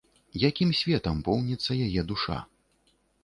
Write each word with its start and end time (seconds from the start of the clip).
Якім 0.49 0.69
светам 0.79 1.19
поўніцца 1.27 1.77
яе 1.89 2.01
душа? 2.13 2.39